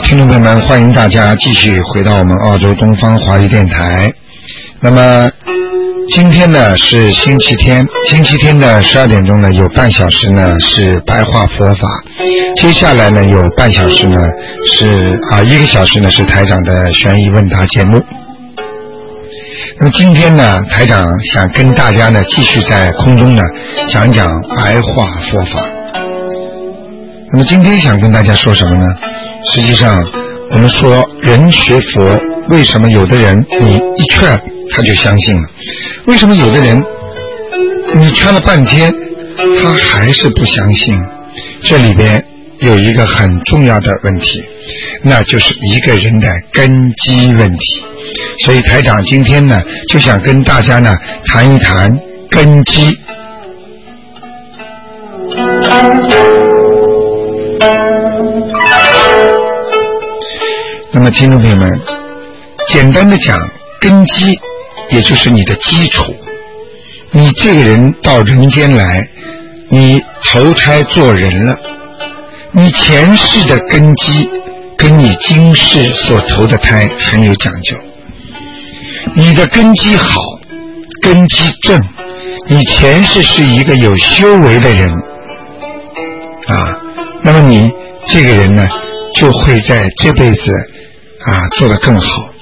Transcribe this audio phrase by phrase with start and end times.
[0.00, 4.12] 听众朋友们，欢迎大家继续回到我们澳洲东方华语电台。
[4.80, 5.28] 那么
[6.14, 11.88] 今天呢是星期天，星期天的十二点钟呢有半小时呢是白话佛法，
[12.56, 14.20] 接下来呢有半小时呢
[14.66, 18.00] 是啊一个小时呢是台长的悬疑问答节目。
[19.80, 23.42] 那么今天呢，台长想跟大家呢继续在空中呢
[23.88, 25.66] 讲讲白话佛法。
[27.32, 28.86] 那么今天想跟大家说什么呢？
[29.44, 30.04] 实际上，
[30.50, 32.18] 我们说人学佛，
[32.50, 34.28] 为什么有的人你一劝
[34.74, 35.48] 他就相信了？
[36.06, 36.82] 为什么有的人
[37.94, 38.92] 你劝了半天
[39.60, 40.94] 他还是不相信？
[41.62, 42.22] 这里边
[42.60, 44.42] 有一个很重要的问题，
[45.02, 47.64] 那就是一个人的根基问题。
[48.44, 50.94] 所以台长今天呢，就想跟大家呢
[51.26, 51.96] 谈一谈
[52.30, 52.90] 根基。
[60.98, 61.80] 那么，听众朋友们，
[62.70, 63.38] 简单的讲，
[63.80, 64.36] 根基
[64.90, 66.02] 也就是你的基础。
[67.12, 69.08] 你这个人到人间来，
[69.68, 71.56] 你投胎做人了，
[72.50, 74.28] 你前世的根基
[74.76, 77.76] 跟你今世所投的胎很有讲究。
[79.14, 80.20] 你的根基好，
[81.00, 81.80] 根基正，
[82.48, 84.90] 你前世是一个有修为的人
[86.48, 86.76] 啊，
[87.22, 87.70] 那么你
[88.08, 88.66] 这个人呢，
[89.14, 90.52] 就会在这辈子
[91.28, 92.32] 啊做得更好，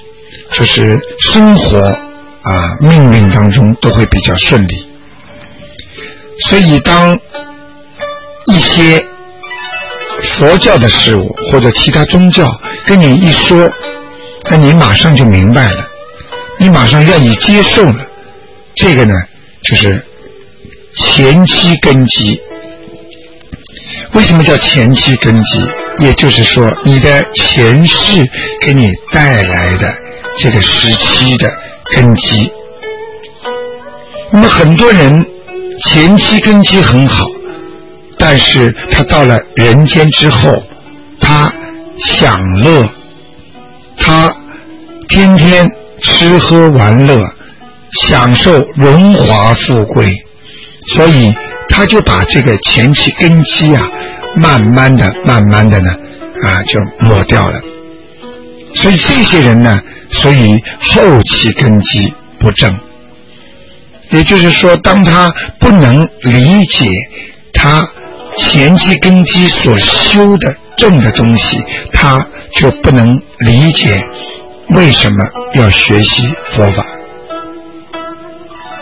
[0.53, 1.79] 就是生活
[2.41, 4.89] 啊命运当中都会比较顺利。
[6.47, 7.19] 所以当
[8.45, 9.05] 一些
[10.37, 12.47] 佛教的事物或者其他宗教
[12.85, 13.69] 跟你一说，
[14.49, 15.85] 那你马上就明白了。
[16.59, 18.05] 你马上愿意接受了，
[18.75, 19.13] 这个呢，
[19.63, 20.03] 就是
[20.97, 22.39] 前期根基。
[24.13, 25.59] 为什么叫前期根基？
[25.99, 28.23] 也就是说，你的前世
[28.61, 29.93] 给你带来的
[30.39, 31.51] 这个时期的
[31.93, 32.51] 根基。
[34.31, 35.25] 那么很多人
[35.83, 37.25] 前期根基很好，
[38.17, 40.61] 但是他到了人间之后，
[41.19, 41.51] 他
[42.05, 42.83] 享乐，
[43.97, 44.31] 他
[45.09, 45.69] 天天。
[46.03, 47.19] 吃喝玩乐，
[48.03, 50.07] 享受荣华富贵，
[50.93, 51.33] 所以
[51.69, 53.81] 他就把这个前期根基啊，
[54.41, 55.89] 慢慢的、慢慢的呢，
[56.43, 57.59] 啊，就抹掉了。
[58.75, 59.79] 所以这些人呢，
[60.11, 62.77] 所以后期根基不正。
[64.11, 66.87] 也就是说，当他不能理解
[67.53, 67.81] 他
[68.37, 71.57] 前期根基所修的正的东西，
[71.91, 72.17] 他
[72.55, 73.97] 就不能理解。
[74.69, 75.17] 为什么
[75.55, 76.23] 要学习
[76.55, 76.85] 佛法？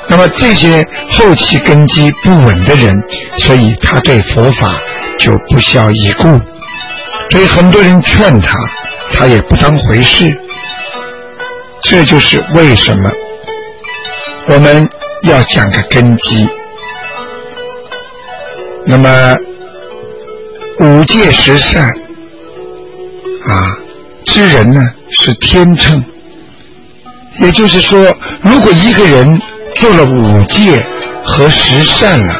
[0.07, 2.93] 那么这些后期根基不稳的人，
[3.39, 4.79] 所以他对佛法
[5.19, 6.27] 就不屑一顾，
[7.31, 8.57] 所以很多人劝他，
[9.13, 10.33] 他也不当回事。
[11.83, 13.11] 这就是为什么
[14.47, 14.89] 我们
[15.23, 16.47] 要讲个根基。
[18.85, 19.35] 那么
[20.79, 21.83] 五戒十善
[23.47, 23.77] 啊，
[24.25, 24.81] 之人呢？
[25.19, 26.03] 是天秤，
[27.39, 29.41] 也就是说，如果一个人
[29.75, 30.83] 做了五戒
[31.23, 32.35] 和十善了，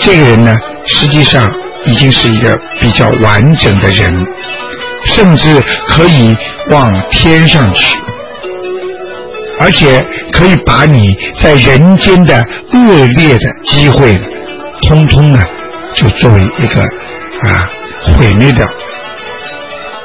[0.00, 1.52] 这个人呢，实际上
[1.86, 4.26] 已经是一个比较完整的人，
[5.06, 6.36] 甚至可以
[6.70, 7.96] 往天上去，
[9.60, 14.18] 而且可以把你在人间的恶劣的机会，
[14.82, 15.42] 通通呢，
[15.94, 16.82] 就作为一个
[17.48, 17.68] 啊
[18.16, 18.66] 毁灭掉，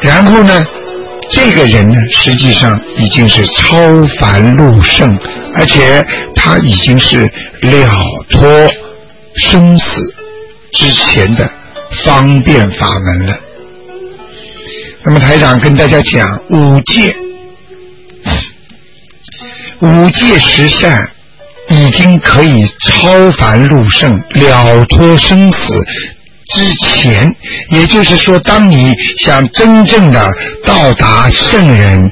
[0.01, 0.65] 然后呢？
[1.31, 3.77] 这个人呢，实际上已经是超
[4.19, 5.15] 凡入圣，
[5.53, 6.03] 而且
[6.35, 7.21] 他已经是
[7.61, 8.49] 了脱
[9.35, 10.01] 生死
[10.73, 11.47] 之前的
[12.05, 13.35] 方便法门了。
[15.03, 17.15] 那么台长跟大家讲五戒，
[19.79, 21.09] 五戒十善
[21.69, 25.57] 已经可以超凡入圣，了脱生死。
[26.55, 27.33] 之前，
[27.69, 30.33] 也就是说，当你想真正的
[30.65, 32.11] 到达圣人，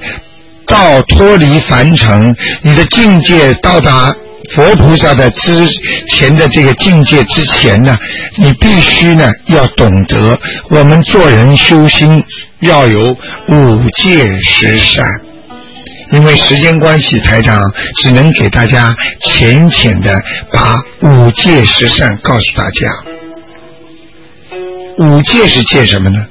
[0.67, 4.15] 到脱离凡尘，你的境界到达
[4.55, 5.67] 佛菩萨的之
[6.11, 7.97] 前的这个境界之前呢，
[8.37, 10.39] 你必须呢要懂得，
[10.69, 12.23] 我们做人修心
[12.61, 13.03] 要有
[13.49, 15.05] 五戒十善。
[16.13, 17.61] 因为时间关系，台长
[17.97, 18.95] 只能给大家
[19.25, 20.17] 浅浅的
[20.49, 22.87] 把五戒十善告诉大家。
[24.99, 26.25] 五戒是戒什么呢？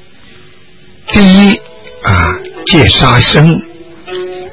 [1.12, 1.54] 第一
[2.02, 2.34] 啊，
[2.66, 3.54] 戒杀生，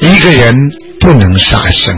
[0.01, 0.53] 一个人
[0.99, 1.97] 不能杀生。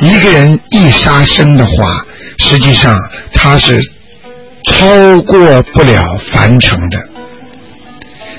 [0.00, 2.04] 一个人一杀生的话，
[2.38, 2.96] 实际上
[3.34, 3.78] 他是
[4.66, 6.02] 超过不了
[6.32, 6.98] 凡尘的。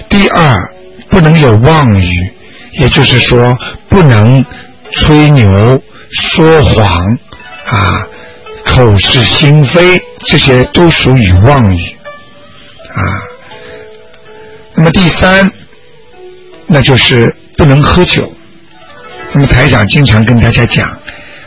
[0.10, 0.74] 第二，
[1.10, 2.34] 不能有妄语，
[2.80, 3.56] 也就是说，
[3.90, 4.44] 不能
[4.94, 5.82] 吹牛、
[6.34, 7.18] 说谎
[7.68, 8.02] 啊、
[8.66, 11.96] 口是心非，这些都属于妄语
[12.94, 13.02] 啊。
[14.76, 15.50] 那么第三，
[16.66, 18.34] 那就是不能喝酒。
[19.34, 21.01] 那么台长经常跟大家讲。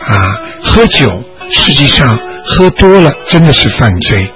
[0.06, 1.10] 啊，喝酒
[1.52, 4.30] 实际上喝多了真的是犯罪，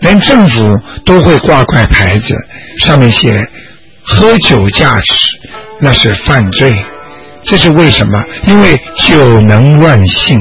[0.00, 2.36] 连政府都会挂块牌子，
[2.80, 3.32] 上面写
[4.02, 5.38] “喝酒驾驶”，
[5.80, 6.76] 那是犯罪。
[7.44, 8.24] 这是为什么？
[8.48, 10.36] 因为酒能乱性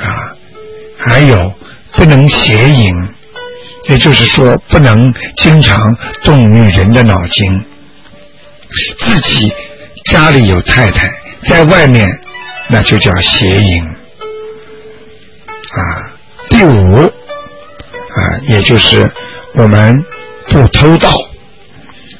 [0.00, 0.32] 啊，
[0.98, 1.52] 还有
[1.92, 2.94] 不能邪淫，
[3.90, 5.94] 也就是说不能经常
[6.24, 7.46] 动女人的脑筋。
[9.00, 9.52] 自己
[10.06, 11.12] 家里有太太，
[11.46, 12.08] 在外面。
[12.70, 13.82] 那就叫邪淫
[15.72, 16.12] 啊。
[16.48, 19.10] 第五啊，也就是
[19.54, 20.04] 我们
[20.48, 21.10] 不偷盗。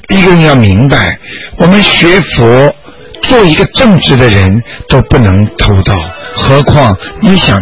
[0.09, 1.17] 一个人要明白，
[1.57, 2.75] 我们学佛
[3.23, 5.93] 做一个正直的人都不能偷盗，
[6.35, 7.61] 何况你想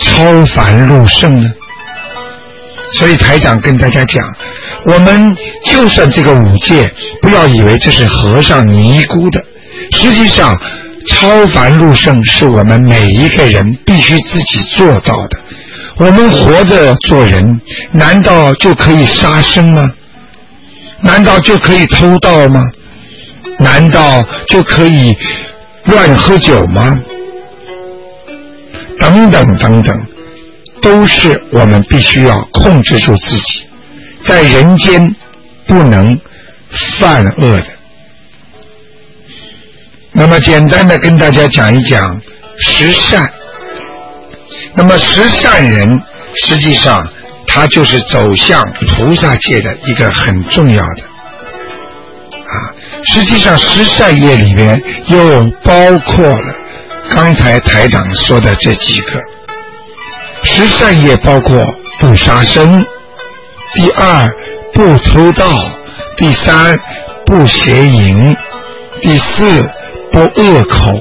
[0.00, 1.50] 超凡入圣呢？
[2.94, 4.26] 所以台长跟大家讲，
[4.86, 5.34] 我们
[5.66, 6.90] 就算这个五戒，
[7.22, 9.44] 不要以为这是和尚尼姑的，
[9.92, 10.58] 实际上。
[11.08, 15.38] 超凡入圣是我们每一个人必须自己做到的。
[15.96, 17.60] 我们活着做人，
[17.92, 19.86] 难道就可以杀生吗？
[21.00, 22.60] 难道就可以偷盗吗？
[23.58, 25.14] 难道就可以
[25.84, 26.98] 乱喝酒吗？
[28.98, 30.06] 等等等等，
[30.82, 33.66] 都是我们必须要控制住自己，
[34.26, 35.14] 在人间
[35.66, 36.18] 不能
[36.98, 37.66] 犯恶的。
[40.12, 42.20] 那么简单的跟大家讲一讲
[42.58, 43.26] 十善。
[44.74, 46.00] 那么十善人
[46.34, 47.06] 实际上
[47.46, 51.02] 他就是走向菩萨界的一个很重要的
[52.44, 52.54] 啊。
[53.04, 55.72] 实际上十善业里面又包
[56.08, 56.54] 括了
[57.10, 59.20] 刚才台长说的这几个。
[60.42, 61.64] 十善业包括
[62.00, 62.84] 不杀生，
[63.74, 64.28] 第二
[64.74, 65.46] 不偷盗，
[66.16, 66.78] 第三
[67.26, 68.36] 不邪淫，
[69.02, 69.70] 第四。
[70.12, 70.92] 不恶口，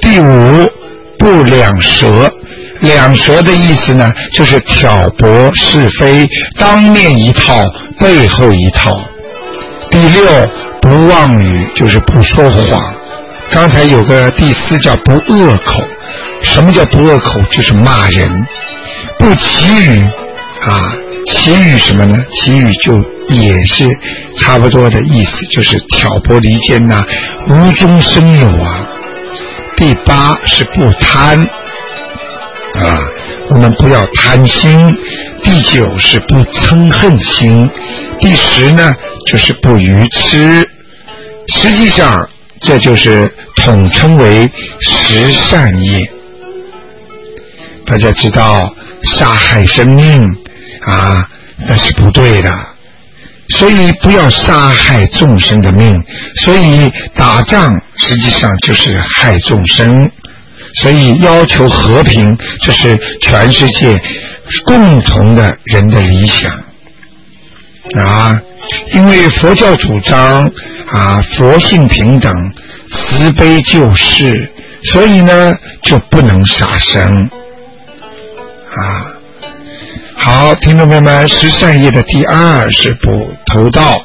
[0.00, 0.70] 第五
[1.18, 2.30] 不两舌。
[2.80, 7.64] 两舌的意思呢，就是挑拨是非，当面一套，
[8.00, 8.90] 背后一套。
[9.88, 10.24] 第六
[10.80, 12.82] 不妄语，就是不说谎。
[13.52, 15.80] 刚才有个第四叫不恶口，
[16.42, 17.40] 什么叫不恶口？
[17.52, 18.28] 就是骂人。
[19.16, 20.02] 不绮语
[20.66, 20.96] 啊，
[21.30, 22.16] 其语什么呢？
[22.32, 22.98] 其语就
[23.28, 23.88] 也是
[24.38, 27.04] 差不多的意思，就是挑拨离间呐。
[27.48, 28.86] 无中生有啊！
[29.76, 31.40] 第八是不贪
[32.74, 32.98] 啊，
[33.50, 34.94] 我们不要贪心。
[35.42, 37.68] 第九是不嗔恨心。
[38.20, 38.94] 第十呢，
[39.26, 40.68] 就是不愚痴。
[41.48, 42.28] 实际上，
[42.60, 44.50] 这就是统称为
[44.80, 45.98] 十善业。
[47.86, 50.32] 大家知道，杀害生命
[50.86, 52.50] 啊，那是不对的。
[53.50, 56.02] 所以不要杀害众生的命，
[56.36, 60.10] 所以打仗实际上就是害众生。
[60.76, 64.00] 所以要求和平，这是全世界
[64.64, 66.50] 共同的人的理想
[67.98, 68.40] 啊！
[68.94, 70.50] 因为佛教主张
[70.92, 72.32] 啊，佛性平等，
[72.90, 74.50] 慈悲救世，
[74.84, 77.28] 所以呢就不能杀生
[78.74, 79.11] 啊。
[80.24, 84.00] 好，听众朋友们，十善业的第二是不偷盗，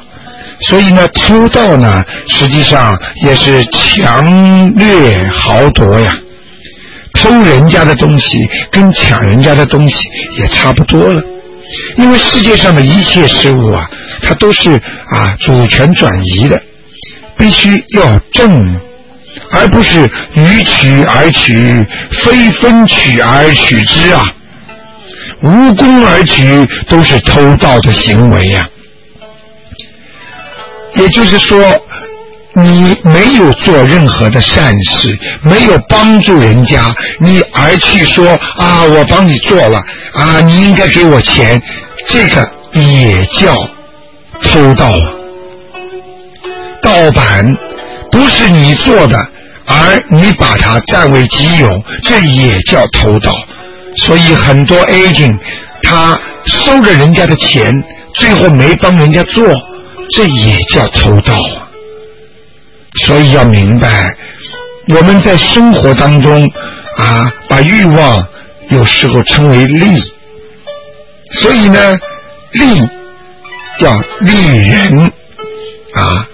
[0.62, 6.12] 所以呢，偷盗呢，实际上也是强掠豪夺呀。
[7.14, 10.08] 偷人家的东西跟抢人家的东西
[10.40, 11.22] 也差不多了，
[11.98, 13.88] 因为世界上的一切事物啊，
[14.24, 14.74] 它都是
[15.12, 16.60] 啊主权转移的，
[17.38, 18.76] 必须要正，
[19.52, 20.02] 而不是
[20.36, 21.86] 予取而取，
[22.24, 24.28] 非分取而取之啊。
[25.44, 28.68] 无功而取都是偷盗的行为呀。
[30.96, 31.60] 也就是说，
[32.56, 38.28] 你没有做任何的善事，没有帮助人家，你而去说
[38.58, 39.80] 啊，我帮你做了
[40.14, 41.62] 啊，你应该给我钱，
[42.08, 43.54] 这个也叫
[44.44, 45.14] 偷盗啊。
[46.82, 47.46] 盗版
[48.12, 49.20] 不是你做的，
[49.66, 51.70] 而你把它占为己有，
[52.04, 53.32] 这也叫偷盗。
[53.98, 55.38] 所以很多 agent
[55.84, 57.74] 他收了人家的钱，
[58.16, 59.46] 最后没帮人家做，
[60.12, 61.68] 这也叫偷盗啊。
[63.06, 64.16] 所以要明白，
[64.88, 66.44] 我们在生活当中
[66.98, 68.26] 啊，把欲望
[68.70, 70.00] 有时候称为利，
[71.42, 71.98] 所以呢，
[72.54, 72.82] 利
[73.82, 75.12] 要利人
[75.94, 76.28] 啊，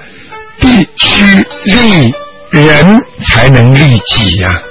[0.60, 2.14] 必须利
[2.52, 4.62] 人才能利己呀。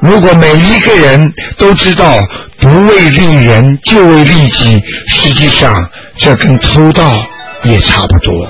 [0.00, 2.18] 如果每一个人都知道
[2.60, 5.74] 不为利人，就为利己，实际上
[6.16, 7.20] 这跟偷盗
[7.64, 8.48] 也差不多。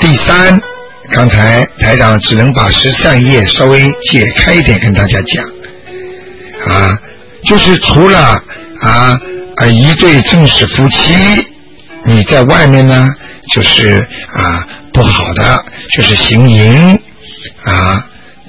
[0.00, 0.60] 第三，
[1.12, 5.44] 刚才台长只能把十三页稍微解开一点跟大家讲，
[6.74, 6.92] 啊，
[7.44, 8.18] 就是除了
[8.80, 9.16] 啊
[9.56, 11.14] 啊一对正式夫妻，
[12.04, 13.08] 你在外面呢，
[13.52, 16.98] 就是啊不好的，就是行淫，
[17.64, 18.04] 啊。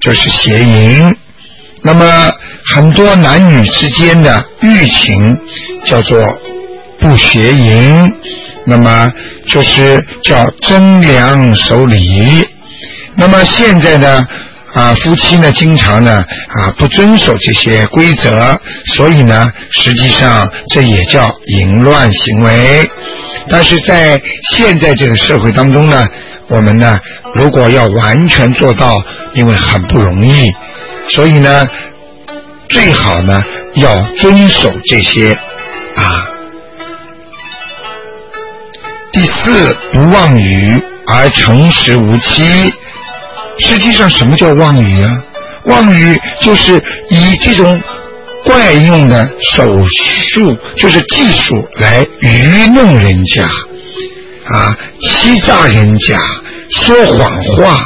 [0.06, 1.16] 就是邪淫，
[1.82, 2.32] 那么
[2.68, 5.36] 很多男女之间的欲情
[5.84, 6.24] 叫做
[7.00, 8.14] 不邪淫，
[8.68, 9.12] 那么
[9.48, 12.48] 就是叫忠良守礼。
[13.16, 14.24] 那么现在呢，
[14.76, 16.24] 啊夫妻呢经常呢
[16.56, 18.56] 啊不遵守这些规则，
[18.94, 22.88] 所以呢实际上这也叫淫乱行为。
[23.50, 26.06] 但是在现在这个社会当中呢，
[26.48, 26.98] 我们呢
[27.34, 28.96] 如果要完全做到。
[29.36, 30.50] 因为很不容易，
[31.10, 31.68] 所以呢，
[32.70, 35.34] 最好呢要遵守这些
[35.98, 36.26] 啊。
[39.12, 42.46] 第四，不妄语而诚实无欺。
[43.60, 45.22] 实际上，什么叫妄语啊？
[45.66, 47.78] 妄语就是以这种
[48.46, 53.46] 怪用的手术，就是技术来愚弄人家
[54.54, 56.20] 啊，欺诈人家，
[56.70, 57.80] 说谎话。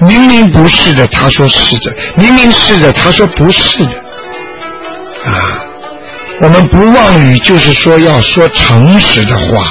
[0.00, 3.84] 明明不是的，他说是的；明明是的，他说不是的。
[5.24, 5.32] 啊，
[6.40, 9.64] 我们不妄语，就是说要说诚实的话，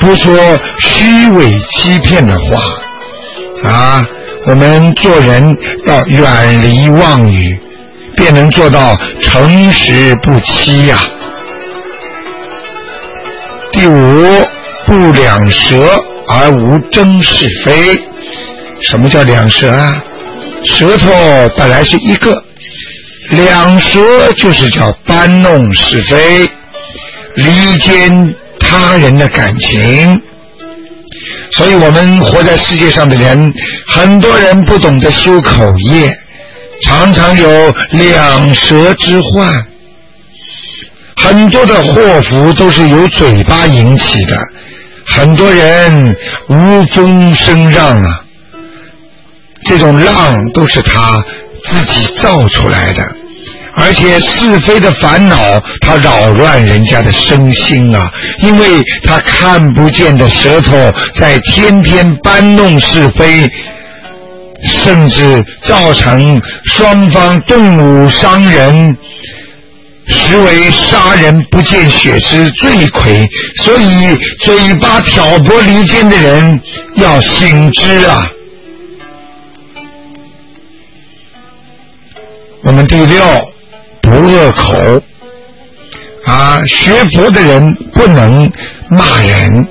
[0.00, 0.34] 不说
[0.80, 3.70] 虚伪欺骗的话。
[3.70, 4.04] 啊，
[4.46, 5.56] 我们做人
[5.86, 7.58] 要远离妄语，
[8.16, 10.96] 便能做到诚实不欺呀。
[13.72, 14.24] 第五，
[14.86, 15.76] 不两舌
[16.28, 17.98] 而无争是非。
[18.88, 19.92] 什么叫两舌啊？
[20.64, 21.10] 舌头
[21.56, 22.36] 本来是一个，
[23.30, 26.46] 两舌就是叫搬弄是非，
[27.34, 30.20] 离间他人的感情。
[31.52, 33.52] 所以我们活在世界上的人，
[33.86, 36.12] 很多人不懂得修口业，
[36.82, 39.54] 常常有两舌之患。
[41.16, 44.36] 很多的祸福都是由嘴巴引起的，
[45.16, 46.16] 很多人
[46.48, 48.20] 无风声让啊。
[49.64, 51.18] 这种浪都是他
[51.70, 53.02] 自己造出来的，
[53.74, 55.36] 而且是非的烦恼，
[55.80, 58.08] 他扰乱人家的身心啊！
[58.42, 63.50] 因为他看不见的舌头在天天搬弄是非，
[64.64, 68.96] 甚至造成双方动武伤人，
[70.08, 73.24] 实为杀人不见血之罪魁。
[73.62, 76.60] 所以，嘴巴挑拨离间的人
[76.96, 78.30] 要醒之啊！
[82.62, 83.22] 我们第六，
[84.02, 85.02] 不恶口
[86.24, 88.50] 啊，学佛的人不能
[88.88, 89.66] 骂人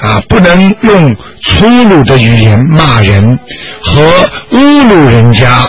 [0.00, 3.36] 啊，不能用粗鲁的语言骂人
[3.82, 4.02] 和
[4.52, 5.66] 侮辱人家。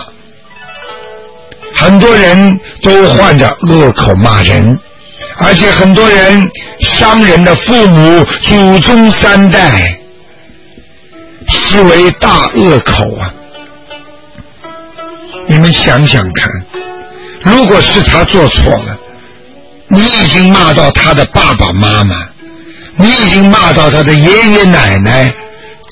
[1.86, 4.76] 很多人都患着恶口骂人，
[5.38, 6.42] 而且很多人
[6.80, 9.96] 伤人的父母、祖宗三代，
[11.46, 13.32] 视为大恶口啊。
[15.46, 16.50] 你们想想看，
[17.44, 18.98] 如果是他做错了，
[19.88, 22.16] 你已经骂到他的爸爸妈妈，
[22.96, 25.32] 你已经骂到他的爷爷奶奶，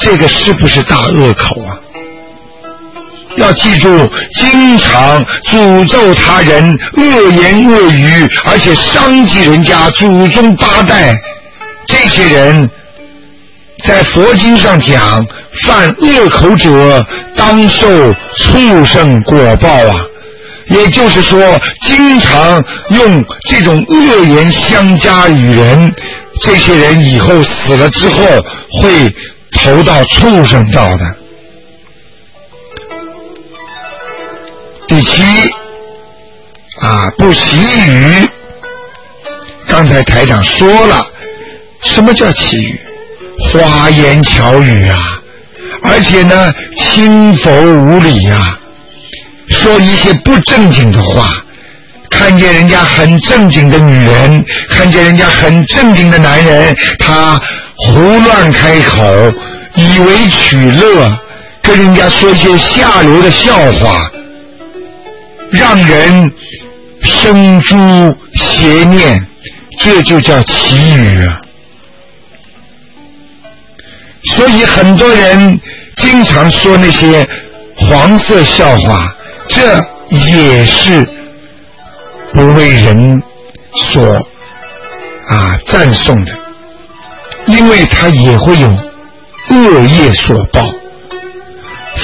[0.00, 1.78] 这个是不是大恶口啊？
[3.36, 3.88] 要记住，
[4.40, 11.14] 经常诅咒他人、恶言恶语，而且伤及人家祖宗八代，
[11.86, 12.70] 这些人，
[13.86, 15.24] 在佛经上讲。
[15.68, 17.86] 犯恶口者当受
[18.38, 19.94] 畜生果报啊！
[20.66, 21.40] 也就是说，
[21.86, 22.60] 经常
[22.90, 25.92] 用这种恶言相加与人，
[26.42, 28.24] 这些人以后死了之后
[28.82, 29.08] 会
[29.52, 31.23] 投到畜生道的。
[34.86, 35.22] 第七
[36.80, 38.28] 啊，不习语。
[39.68, 41.04] 刚才台长说了，
[41.84, 42.80] 什么叫奇语？
[43.52, 44.98] 花言巧语啊，
[45.84, 48.58] 而且呢，轻浮无礼啊，
[49.48, 51.28] 说一些不正经的话。
[52.10, 57.40] 看见人家很正经的女人，看见人家很正经的男人，他
[57.76, 59.02] 胡乱开口，
[59.74, 61.10] 以为取乐，
[61.60, 64.00] 跟人家说些下流的笑话，
[65.54, 66.32] 让人
[67.02, 67.76] 生诸
[68.34, 69.26] 邪念，
[69.80, 71.40] 这就叫奇语啊！
[74.34, 75.60] 所以很多人
[75.96, 77.26] 经常说那些
[77.76, 79.14] 黄色笑话，
[79.48, 79.80] 这
[80.10, 81.08] 也是。
[82.32, 83.22] 不为人
[83.92, 84.16] 所
[85.28, 86.32] 啊赞颂的，
[87.46, 88.66] 因为他也会有
[89.50, 90.60] 恶业所报，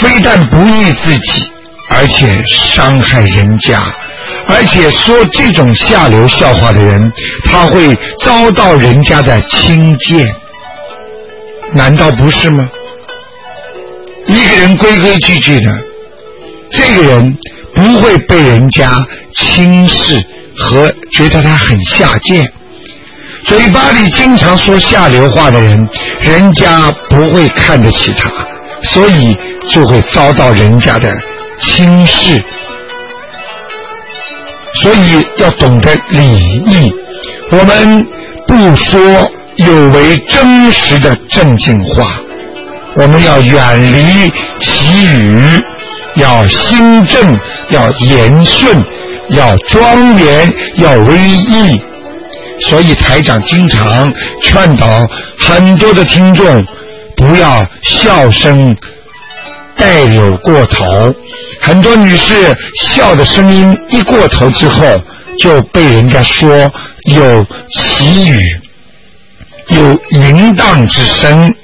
[0.01, 1.51] 非但不益自己，
[1.91, 3.83] 而且伤害人家，
[4.47, 7.13] 而且说这种下流笑话的人，
[7.45, 7.95] 他会
[8.25, 10.27] 遭到人家的轻贱，
[11.75, 12.69] 难道不是吗？
[14.27, 15.71] 一个人规规矩矩的，
[16.73, 17.37] 这个人
[17.75, 18.91] 不会被人家。
[19.33, 20.21] 轻视
[20.59, 22.45] 和觉得他很下贱，
[23.47, 25.89] 嘴巴里经常说下流话的人，
[26.21, 28.29] 人家不会看得起他，
[28.83, 29.35] 所以
[29.69, 31.09] 就会遭到人家的
[31.63, 32.43] 轻视。
[34.83, 36.93] 所以要懂得礼义，
[37.51, 38.07] 我们
[38.47, 39.01] 不说
[39.57, 42.05] 有违真实的正经话，
[42.97, 45.61] 我们要远离绮语，
[46.17, 47.39] 要心正，
[47.71, 48.83] 要言顺。
[49.33, 51.81] 要庄严，要威仪，
[52.63, 54.13] 所以台长经常
[54.43, 55.07] 劝导
[55.39, 56.45] 很多的听众
[57.17, 58.77] 不要笑声
[59.81, 61.15] 带有过头。
[61.63, 64.87] 很多女士笑的声音一过头之后，
[65.41, 66.71] 就被人家说
[67.05, 67.45] 有
[67.77, 68.47] 奇语，
[69.69, 71.55] 有淫荡之声。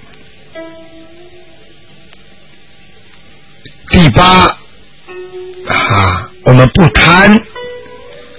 [3.90, 4.24] 第八
[5.68, 7.38] 啊，我们不贪。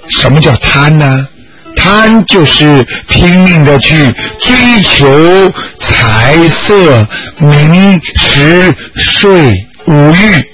[0.10, 1.28] 什么叫贪呢？
[1.76, 9.54] 贪就是拼命的去追求财色名食睡
[9.88, 10.46] 五欲，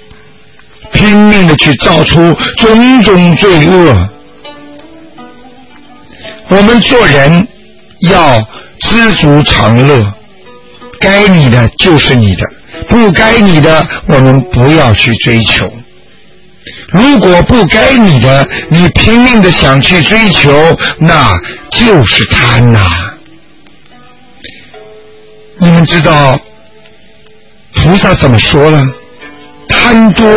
[0.91, 4.09] 拼命的去造出种种罪恶。
[6.49, 7.47] 我们做人
[8.01, 8.39] 要
[8.81, 10.01] 知足常乐，
[10.99, 12.41] 该你的就是你的，
[12.87, 15.65] 不该你的我们不要去追求。
[16.91, 20.51] 如果不该你的，你拼命的想去追求，
[20.99, 21.35] 那
[21.71, 22.79] 就是贪呐。
[25.57, 26.37] 你们知道
[27.73, 28.83] 菩萨怎么说呢？
[29.67, 30.27] 贪多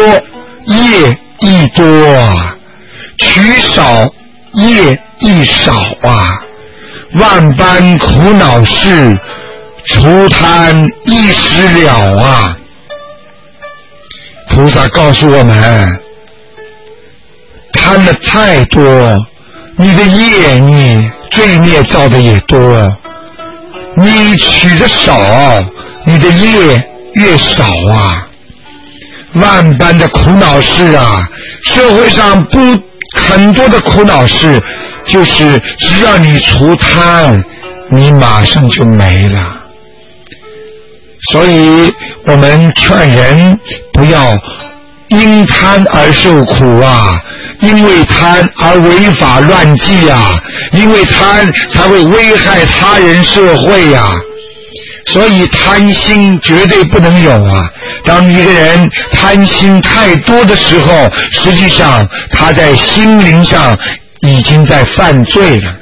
[0.64, 1.84] 业亦多
[2.14, 2.56] 啊，
[3.18, 4.04] 取少
[4.54, 6.42] 业亦少啊。
[7.18, 9.12] 万般苦恼事，
[9.86, 12.56] 除贪一时了啊。
[14.50, 16.00] 菩萨告诉我们。
[17.72, 18.82] 贪的太多，
[19.76, 20.98] 你的业你
[21.30, 22.58] 罪孽造的也多；
[23.96, 25.18] 你取的少，
[26.04, 26.82] 你的业
[27.14, 28.25] 越少啊。
[29.36, 31.18] 万般的苦恼事啊，
[31.64, 32.58] 社会上不
[33.18, 34.60] 很多的苦恼事，
[35.06, 37.42] 就是只要你除贪，
[37.90, 39.56] 你马上就没了。
[41.30, 41.92] 所以
[42.26, 43.58] 我们劝人
[43.92, 44.36] 不要
[45.08, 47.20] 因贪而受苦啊。
[47.62, 50.38] 因为贪而违法乱纪啊，
[50.72, 54.12] 因为贪才会危害他人社会呀，
[55.06, 57.70] 所以贪心绝对不能有啊！
[58.04, 63.76] 当一个人贪心太多的时候，实际上他在心灵上
[64.20, 65.72] 已经在犯罪了。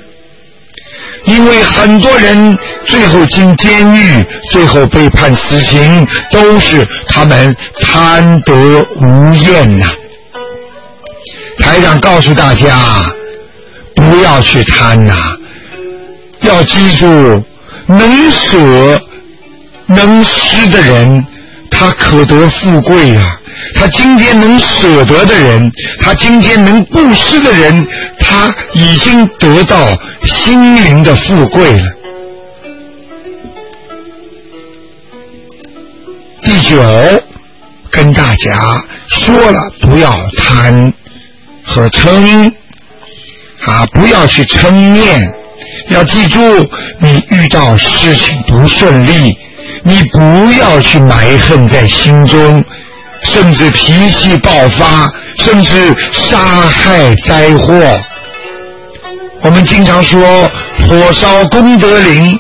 [1.25, 8.53] 因为很多人最后进监狱，最后被判死刑，都是他们贪得
[9.01, 9.87] 无厌呐。
[11.61, 12.79] 台长告诉大家，
[13.97, 15.15] 不要去贪呐，
[16.43, 17.07] 要记住，
[17.87, 19.01] 能舍
[19.87, 21.25] 能施的人，
[21.71, 23.39] 他可得富贵呀。
[23.77, 25.71] 他今天能舍得的人，
[26.01, 27.85] 他今天能布施的人，
[28.21, 29.77] 他已经得到
[30.23, 31.87] 心灵的富贵了。
[36.43, 36.79] 第九，
[37.91, 40.93] 跟大家说了，不要贪。
[41.67, 42.53] 和嗔
[43.65, 45.27] 啊，不要去嗔念，
[45.89, 46.39] 要记住，
[46.99, 49.35] 你遇到事情不顺利，
[49.87, 52.65] 你不要去埋恨在心中，
[53.25, 55.07] 甚至脾气爆发，
[55.39, 57.75] 甚至杀害灾祸。
[59.43, 60.49] 我们经常说
[60.89, 62.35] 火烧功德林，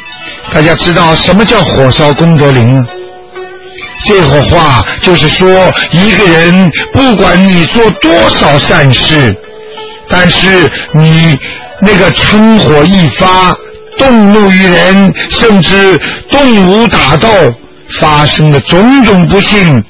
[0.54, 2.84] 大家知道什么叫火烧功德林啊？
[4.06, 9.34] 这个话就是说，一个人不管你做多少善事，
[10.08, 11.36] 但是你
[11.82, 13.54] 那个嗔火一发，
[13.98, 15.98] 动怒于人，甚至
[16.30, 17.28] 动武打斗，
[18.00, 19.82] 发生的种种不幸，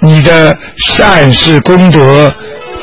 [0.00, 2.28] 你的善事功德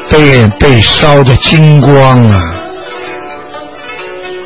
[0.10, 2.42] 被被烧得精光啊！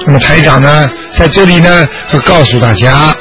[0.05, 3.13] 那么台长呢，在这里呢，要告诉大家，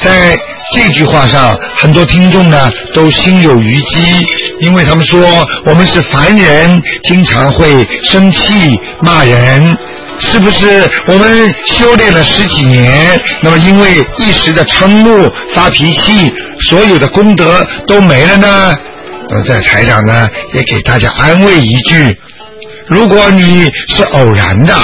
[0.00, 0.36] 在
[0.74, 4.22] 这句话上，很多听众呢都心有余悸，
[4.60, 5.20] 因为他们说
[5.66, 9.76] 我们是凡人，经常会生气骂人，
[10.22, 10.88] 是不是？
[11.06, 16.30] 我们修炼了十几年，那么因为一时的嗔怒发脾气，
[16.68, 18.72] 所有的功德都没了呢？
[19.28, 22.16] 那么在台上呢，也给大家安慰一句：
[22.86, 24.74] 如果你是偶然的。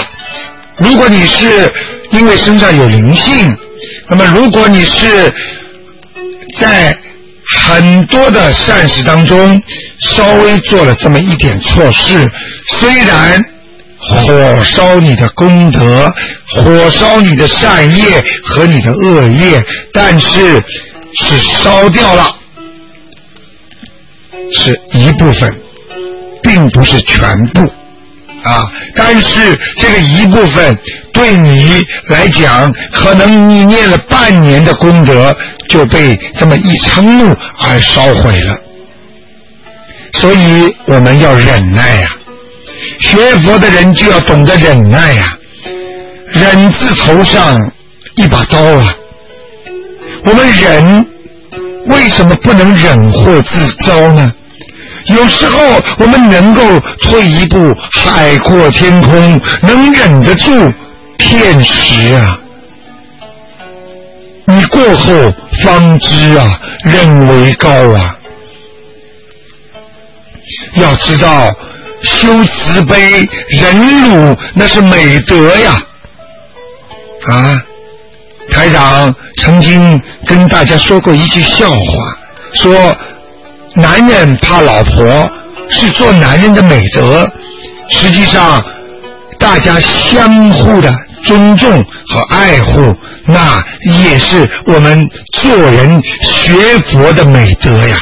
[0.79, 1.73] 如果你是
[2.13, 3.57] 因为身上有灵性，
[4.09, 5.33] 那么如果你是
[6.61, 6.97] 在
[7.67, 9.61] 很多的善事当中
[10.01, 12.31] 稍微做了这么一点错事，
[12.79, 13.43] 虽然
[14.11, 16.11] 火烧你的功德，
[16.57, 18.05] 火烧你的善业
[18.45, 20.63] 和你的恶业，但是
[21.15, 22.25] 是烧掉了，
[24.55, 25.61] 是一部分，
[26.43, 27.69] 并不是全部。
[28.45, 28.63] 啊！
[28.95, 30.79] 但是这个一部分
[31.13, 35.37] 对你来讲，可能你念了半年的功德
[35.69, 38.57] 就被这么一嗔怒而烧毁了。
[40.15, 42.07] 所以我们要忍耐呀，
[43.01, 45.27] 学佛的人就要懂得忍耐呀。
[46.35, 47.59] 忍字头上
[48.17, 48.87] 一把刀啊！
[50.25, 51.07] 我们忍，
[51.87, 54.33] 为什么不能忍祸自招呢？
[55.07, 55.59] 有时候
[56.01, 56.61] 我们能够
[57.01, 60.51] 退一步海阔天空，能忍得住
[61.17, 62.39] 骗时啊！
[64.45, 65.15] 你过后
[65.63, 68.15] 方知啊，忍为高啊！
[70.77, 71.51] 要知道
[72.03, 75.77] 修慈悲、忍辱那是美德呀！
[77.29, 77.59] 啊，
[78.53, 81.79] 台长曾经跟大家说过一句笑话，
[82.55, 82.97] 说。
[83.75, 85.31] 男人怕老婆
[85.71, 87.31] 是做男人的美德，
[87.91, 88.61] 实际上
[89.39, 91.71] 大家相互的尊重
[92.09, 93.61] 和爱护，那
[94.03, 96.55] 也是我们做人学
[96.91, 97.97] 佛的美德呀。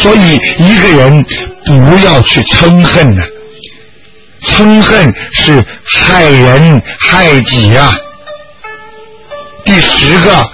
[0.00, 1.24] 所以一个人
[1.64, 3.22] 不要去嗔恨呐，
[4.48, 7.94] 嗔恨是害人害己啊。
[9.64, 10.44] 第十个。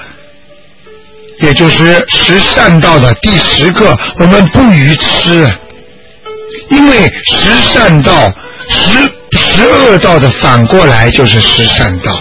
[1.38, 5.50] 也就是十善道的第十个，我们不愚痴，
[6.70, 8.32] 因为十善道、
[8.70, 8.92] 十
[9.36, 12.12] 十恶道的反过来就是十善道，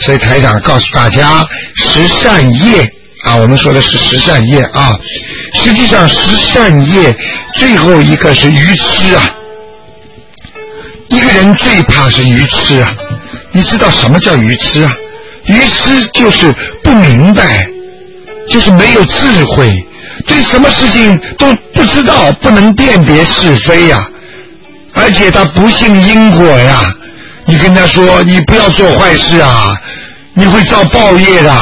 [0.00, 1.44] 所以台长告诉大家，
[1.76, 2.84] 十善业
[3.26, 4.90] 啊，我们说的是十善业啊，
[5.52, 7.14] 实际上十善业
[7.56, 9.24] 最后一个是愚痴啊，
[11.08, 12.88] 一个人最怕是愚痴啊，
[13.52, 14.90] 你知道什么叫愚痴啊？
[15.46, 17.66] 愚痴就是不明白。
[18.48, 19.74] 就是没有智慧，
[20.24, 23.98] 对什么事情都不知道，不能辨别是非呀，
[24.94, 26.80] 而且他不信因果呀。
[27.44, 29.74] 你跟他说你不要做坏事啊，
[30.34, 31.52] 你会遭报业的，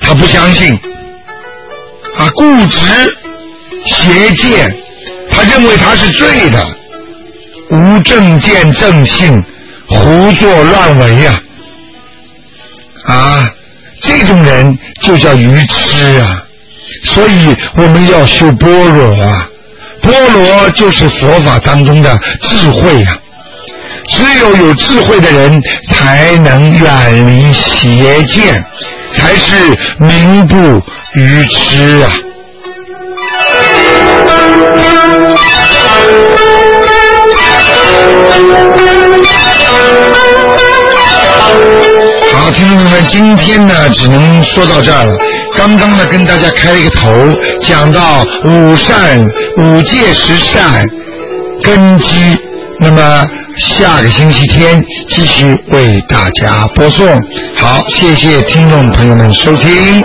[0.00, 0.76] 他不相信。
[2.30, 2.78] 固执、
[3.84, 4.74] 邪见，
[5.30, 6.66] 他认为他是对的，
[7.70, 9.42] 无正见正信，
[9.88, 11.34] 胡作乱为呀，
[13.06, 13.46] 啊。
[14.02, 16.30] 这种人就叫愚痴啊，
[17.04, 19.48] 所以我们要修般若啊，
[20.02, 23.18] 般若就是佛法当中的智慧啊，
[24.10, 25.60] 只有有智慧的人
[25.90, 28.62] 才能远离邪见，
[29.16, 29.56] 才是
[29.98, 30.80] 名不
[31.16, 32.12] 愚痴啊。
[42.34, 45.16] 好，听众朋友们，今天呢只能说到这儿了。
[45.56, 47.10] 刚刚呢跟大家开了一个头，
[47.62, 49.26] 讲到五善、
[49.56, 50.86] 五戒十善
[51.62, 52.36] 根基。
[52.78, 53.26] 那么
[53.56, 57.08] 下个星期天继续为大家播送。
[57.56, 60.04] 好，谢谢听众朋友们收听。